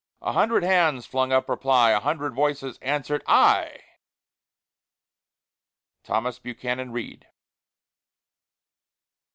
[0.23, 3.83] A hundred hands flung up reply, A hundred voices answer'd, "I!"
[6.05, 7.27] THOMAS BUCHANAN READ.